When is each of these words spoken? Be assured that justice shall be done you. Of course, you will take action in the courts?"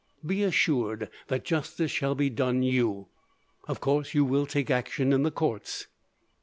Be 0.25 0.41
assured 0.41 1.09
that 1.27 1.45
justice 1.45 1.91
shall 1.91 2.15
be 2.15 2.31
done 2.31 2.63
you. 2.63 3.09
Of 3.67 3.79
course, 3.79 4.15
you 4.15 4.25
will 4.25 4.47
take 4.47 4.71
action 4.71 5.13
in 5.13 5.21
the 5.21 5.29
courts?" 5.29 5.85